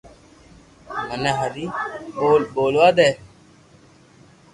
مني 1.07 1.31
ھري 1.39 1.65
ٻول 2.17 2.41
ٻولوا 2.53 2.87
دي 2.97 3.09